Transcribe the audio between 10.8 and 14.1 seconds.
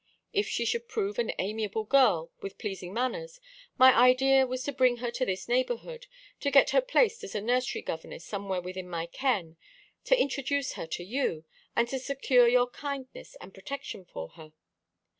to you, and to secure your kindness and protection